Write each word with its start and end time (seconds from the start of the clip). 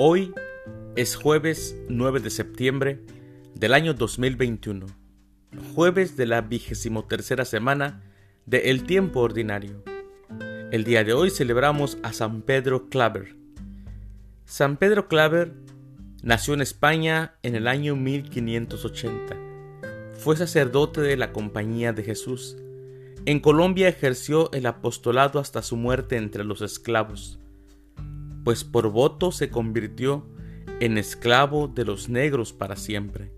Hoy 0.00 0.32
es 0.94 1.16
jueves 1.16 1.76
9 1.88 2.20
de 2.20 2.30
septiembre 2.30 3.00
del 3.56 3.74
año 3.74 3.94
2021, 3.94 4.86
jueves 5.74 6.16
de 6.16 6.24
la 6.24 6.40
vigésimo 6.40 7.06
tercera 7.06 7.44
semana 7.44 8.04
de 8.46 8.70
El 8.70 8.84
Tiempo 8.84 9.18
Ordinario. 9.18 9.82
El 10.70 10.84
día 10.84 11.02
de 11.02 11.14
hoy 11.14 11.30
celebramos 11.30 11.98
a 12.04 12.12
San 12.12 12.42
Pedro 12.42 12.88
Claver. 12.88 13.34
San 14.44 14.76
Pedro 14.76 15.08
Claver 15.08 15.54
nació 16.22 16.54
en 16.54 16.60
España 16.60 17.34
en 17.42 17.56
el 17.56 17.66
año 17.66 17.96
1580. 17.96 19.36
Fue 20.12 20.36
sacerdote 20.36 21.00
de 21.00 21.16
la 21.16 21.32
Compañía 21.32 21.92
de 21.92 22.04
Jesús. 22.04 22.56
En 23.26 23.40
Colombia 23.40 23.88
ejerció 23.88 24.52
el 24.52 24.66
apostolado 24.66 25.40
hasta 25.40 25.60
su 25.62 25.74
muerte 25.74 26.18
entre 26.18 26.44
los 26.44 26.62
esclavos 26.62 27.40
pues 28.44 28.64
por 28.64 28.90
voto 28.90 29.32
se 29.32 29.50
convirtió 29.50 30.24
en 30.80 30.98
esclavo 30.98 31.68
de 31.68 31.84
los 31.84 32.08
negros 32.08 32.52
para 32.52 32.74
siempre. 32.76 33.30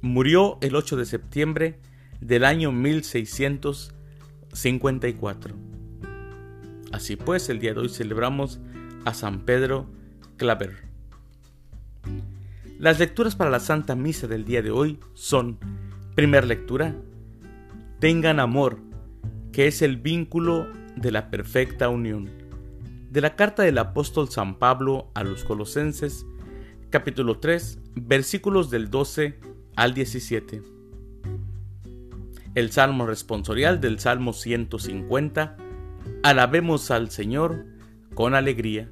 Murió 0.00 0.56
el 0.60 0.76
8 0.76 0.96
de 0.96 1.06
septiembre 1.06 1.80
del 2.20 2.44
año 2.44 2.70
1654. 2.72 5.54
Así 6.92 7.16
pues, 7.16 7.48
el 7.48 7.58
día 7.58 7.74
de 7.74 7.80
hoy 7.80 7.88
celebramos 7.88 8.60
a 9.04 9.14
San 9.14 9.40
Pedro 9.40 9.88
Claver. 10.36 10.92
Las 12.78 12.98
lecturas 12.98 13.34
para 13.36 13.50
la 13.50 13.60
Santa 13.60 13.94
Misa 13.94 14.26
del 14.26 14.44
día 14.44 14.60
de 14.60 14.72
hoy 14.72 14.98
son, 15.14 15.58
primera 16.14 16.46
lectura, 16.46 16.94
tengan 18.00 18.40
amor, 18.40 18.80
que 19.52 19.68
es 19.68 19.80
el 19.82 19.96
vínculo 19.96 20.66
de 20.96 21.12
la 21.12 21.30
perfecta 21.30 21.88
unión 21.88 22.41
de 23.12 23.20
la 23.20 23.36
carta 23.36 23.62
del 23.62 23.76
apóstol 23.76 24.30
San 24.30 24.58
Pablo 24.58 25.10
a 25.12 25.22
los 25.22 25.44
Colosenses, 25.44 26.24
capítulo 26.88 27.40
3, 27.40 27.78
versículos 27.94 28.70
del 28.70 28.88
12 28.88 29.38
al 29.76 29.92
17. 29.92 30.62
El 32.54 32.72
salmo 32.72 33.04
responsorial 33.04 33.82
del 33.82 33.98
Salmo 33.98 34.32
150, 34.32 35.58
Alabemos 36.22 36.90
al 36.90 37.10
Señor 37.10 37.66
con 38.14 38.34
alegría. 38.34 38.90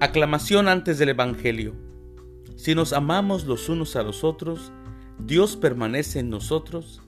Aclamación 0.00 0.68
antes 0.68 0.98
del 0.98 1.08
Evangelio. 1.08 1.74
Si 2.56 2.74
nos 2.74 2.92
amamos 2.92 3.46
los 3.46 3.70
unos 3.70 3.96
a 3.96 4.02
los 4.02 4.22
otros, 4.22 4.70
Dios 5.18 5.56
permanece 5.56 6.18
en 6.18 6.28
nosotros 6.28 7.00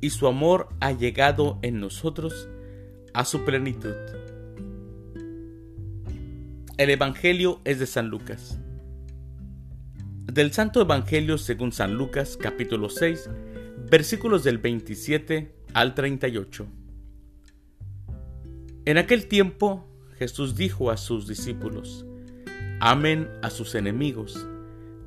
y 0.00 0.10
su 0.10 0.28
amor 0.28 0.68
ha 0.78 0.92
llegado 0.92 1.58
en 1.62 1.80
nosotros 1.80 2.48
a 3.18 3.24
su 3.24 3.44
plenitud. 3.44 3.96
El 6.76 6.88
Evangelio 6.88 7.60
es 7.64 7.80
de 7.80 7.86
San 7.86 8.10
Lucas. 8.10 8.60
Del 10.32 10.52
Santo 10.52 10.80
Evangelio 10.80 11.36
según 11.36 11.72
San 11.72 11.94
Lucas 11.94 12.38
capítulo 12.40 12.88
6 12.88 13.28
versículos 13.90 14.44
del 14.44 14.58
27 14.58 15.52
al 15.74 15.96
38. 15.96 16.68
En 18.84 18.98
aquel 18.98 19.26
tiempo 19.26 19.84
Jesús 20.16 20.54
dijo 20.54 20.92
a 20.92 20.96
sus 20.96 21.26
discípulos, 21.26 22.06
amen 22.78 23.28
a 23.42 23.50
sus 23.50 23.74
enemigos, 23.74 24.46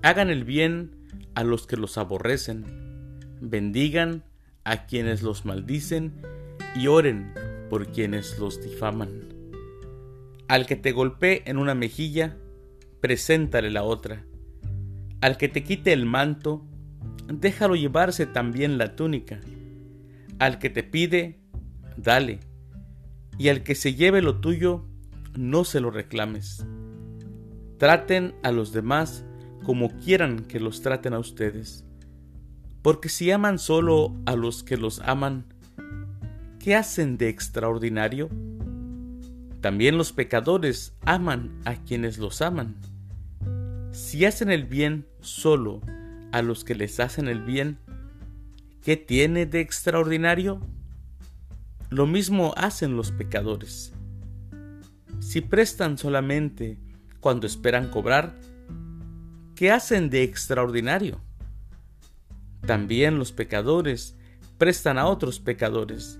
hagan 0.01 0.29
el 0.29 0.43
bien 0.43 0.97
a 1.33 1.45
los 1.45 1.65
que 1.65 1.77
los 1.77 1.97
aborrecen, 1.97 2.65
bendigan 3.39 4.25
a 4.65 4.85
quienes 4.85 5.23
los 5.23 5.45
maldicen 5.45 6.11
y 6.75 6.87
oren 6.87 7.33
por 7.71 7.87
quienes 7.87 8.37
los 8.37 8.61
difaman. 8.61 9.29
Al 10.49 10.65
que 10.65 10.75
te 10.75 10.91
golpee 10.91 11.41
en 11.45 11.57
una 11.57 11.73
mejilla, 11.73 12.35
preséntale 12.99 13.71
la 13.71 13.83
otra. 13.83 14.25
Al 15.21 15.37
que 15.37 15.47
te 15.47 15.63
quite 15.63 15.93
el 15.93 16.05
manto, 16.05 16.65
déjalo 17.33 17.77
llevarse 17.77 18.25
también 18.25 18.77
la 18.77 18.97
túnica. 18.97 19.39
Al 20.37 20.59
que 20.59 20.69
te 20.69 20.83
pide, 20.83 21.39
dale. 21.95 22.41
Y 23.37 23.47
al 23.47 23.63
que 23.63 23.75
se 23.75 23.95
lleve 23.95 24.21
lo 24.21 24.41
tuyo, 24.41 24.85
no 25.37 25.63
se 25.63 25.79
lo 25.79 25.91
reclames. 25.91 26.65
Traten 27.77 28.35
a 28.43 28.51
los 28.51 28.73
demás 28.73 29.23
como 29.63 29.97
quieran 29.99 30.39
que 30.39 30.59
los 30.59 30.81
traten 30.81 31.13
a 31.13 31.19
ustedes. 31.19 31.85
Porque 32.81 33.07
si 33.07 33.31
aman 33.31 33.59
solo 33.59 34.13
a 34.25 34.35
los 34.35 34.61
que 34.61 34.75
los 34.75 34.99
aman, 34.99 35.45
¿qué 36.61 36.75
hacen 36.75 37.17
de 37.17 37.27
extraordinario? 37.27 38.29
También 39.61 39.97
los 39.97 40.13
pecadores 40.13 40.93
aman 41.01 41.59
a 41.65 41.73
quienes 41.73 42.19
los 42.19 42.43
aman. 42.43 42.75
Si 43.91 44.25
hacen 44.25 44.51
el 44.51 44.65
bien 44.65 45.07
solo 45.21 45.81
a 46.31 46.43
los 46.43 46.63
que 46.63 46.75
les 46.75 46.99
hacen 46.99 47.27
el 47.27 47.41
bien, 47.41 47.79
¿qué 48.83 48.95
tiene 48.95 49.47
de 49.47 49.59
extraordinario? 49.59 50.61
Lo 51.89 52.05
mismo 52.05 52.53
hacen 52.55 52.95
los 52.95 53.11
pecadores. 53.11 53.93
Si 55.19 55.41
prestan 55.41 55.97
solamente 55.97 56.77
cuando 57.21 57.47
esperan 57.47 57.89
cobrar, 57.89 58.35
¿qué 59.55 59.71
hacen 59.71 60.11
de 60.11 60.21
extraordinario? 60.21 61.19
También 62.67 63.17
los 63.17 63.31
pecadores 63.31 64.15
prestan 64.59 64.99
a 64.99 65.07
otros 65.07 65.39
pecadores 65.39 66.19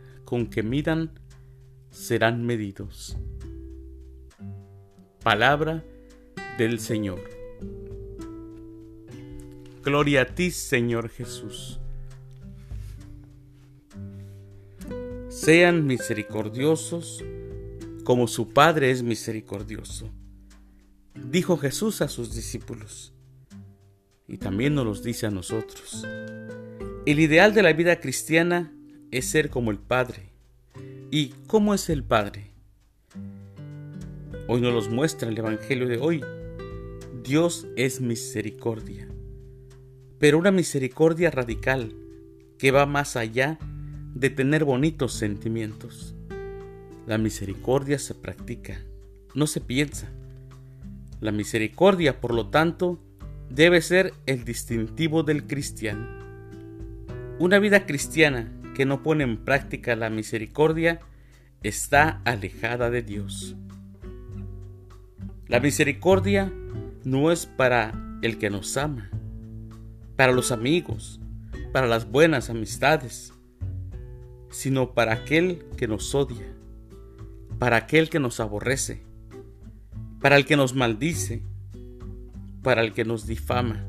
con 0.31 0.47
que 0.47 0.63
midan 0.63 1.11
serán 1.89 2.45
medidos. 2.45 3.17
Palabra 5.21 5.83
del 6.57 6.79
Señor. 6.79 7.19
Gloria 9.83 10.21
a 10.21 10.25
ti, 10.27 10.51
Señor 10.51 11.09
Jesús. 11.09 11.81
Sean 15.27 15.85
misericordiosos 15.85 17.21
como 18.05 18.25
su 18.29 18.53
Padre 18.53 18.89
es 18.91 19.03
misericordioso. 19.03 20.09
Dijo 21.13 21.57
Jesús 21.57 22.01
a 22.01 22.07
sus 22.07 22.33
discípulos. 22.33 23.13
Y 24.29 24.37
también 24.37 24.75
nos 24.75 24.85
los 24.85 25.03
dice 25.03 25.25
a 25.25 25.29
nosotros. 25.29 26.07
El 27.05 27.19
ideal 27.19 27.53
de 27.53 27.63
la 27.63 27.73
vida 27.73 27.99
cristiana 27.99 28.71
es 29.11 29.25
ser 29.25 29.49
como 29.49 29.71
el 29.71 29.77
Padre. 29.77 30.29
¿Y 31.11 31.33
cómo 31.47 31.73
es 31.73 31.89
el 31.89 32.03
Padre? 32.03 32.51
Hoy 34.47 34.61
nos 34.61 34.73
los 34.73 34.89
muestra 34.89 35.29
el 35.29 35.37
Evangelio 35.37 35.87
de 35.87 35.97
hoy. 35.97 36.23
Dios 37.21 37.67
es 37.75 38.01
misericordia, 38.01 39.07
pero 40.17 40.39
una 40.39 40.51
misericordia 40.51 41.29
radical 41.29 41.93
que 42.57 42.71
va 42.71 42.85
más 42.85 43.15
allá 43.15 43.59
de 44.15 44.29
tener 44.29 44.63
bonitos 44.63 45.13
sentimientos. 45.13 46.15
La 47.05 47.17
misericordia 47.17 47.99
se 47.99 48.15
practica, 48.15 48.81
no 49.35 49.45
se 49.45 49.59
piensa. 49.59 50.09
La 51.19 51.31
misericordia, 51.31 52.19
por 52.21 52.33
lo 52.33 52.49
tanto, 52.49 52.97
debe 53.49 53.81
ser 53.81 54.13
el 54.25 54.45
distintivo 54.45 55.23
del 55.23 55.45
cristiano. 55.45 56.07
Una 57.39 57.59
vida 57.59 57.85
cristiana 57.85 58.51
que 58.75 58.85
no 58.85 59.03
pone 59.03 59.23
en 59.23 59.37
práctica 59.37 59.95
la 59.95 60.09
misericordia 60.09 60.99
está 61.63 62.21
alejada 62.25 62.89
de 62.89 63.01
Dios. 63.01 63.55
La 65.47 65.59
misericordia 65.59 66.51
no 67.03 67.31
es 67.31 67.45
para 67.45 67.91
el 68.21 68.37
que 68.37 68.49
nos 68.49 68.77
ama, 68.77 69.09
para 70.15 70.31
los 70.31 70.51
amigos, 70.51 71.19
para 71.73 71.87
las 71.87 72.09
buenas 72.09 72.49
amistades, 72.49 73.33
sino 74.49 74.93
para 74.93 75.13
aquel 75.13 75.65
que 75.77 75.87
nos 75.87 76.13
odia, 76.15 76.45
para 77.59 77.77
aquel 77.77 78.09
que 78.09 78.19
nos 78.19 78.39
aborrece, 78.39 79.03
para 80.21 80.37
el 80.37 80.45
que 80.45 80.55
nos 80.55 80.73
maldice, 80.73 81.43
para 82.61 82.81
el 82.81 82.93
que 82.93 83.05
nos 83.05 83.25
difama, 83.27 83.85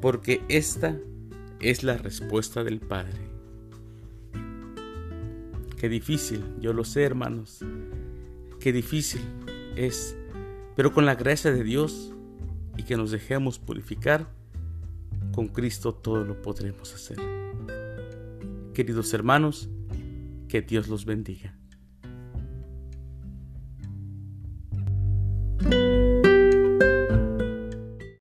porque 0.00 0.42
esta 0.48 0.96
es 1.60 1.82
la 1.82 1.96
respuesta 1.96 2.64
del 2.64 2.80
Padre. 2.80 3.31
Qué 5.82 5.88
difícil, 5.88 6.44
yo 6.60 6.72
lo 6.72 6.84
sé 6.84 7.02
hermanos, 7.02 7.58
qué 8.60 8.72
difícil 8.72 9.20
es, 9.74 10.16
pero 10.76 10.92
con 10.92 11.04
la 11.04 11.16
gracia 11.16 11.50
de 11.50 11.64
Dios 11.64 12.14
y 12.76 12.84
que 12.84 12.96
nos 12.96 13.10
dejemos 13.10 13.58
purificar, 13.58 14.28
con 15.34 15.48
Cristo 15.48 15.92
todo 15.92 16.22
lo 16.22 16.40
podremos 16.40 16.94
hacer. 16.94 17.18
Queridos 18.74 19.12
hermanos, 19.12 19.70
que 20.46 20.62
Dios 20.62 20.86
los 20.86 21.04
bendiga. 21.04 21.58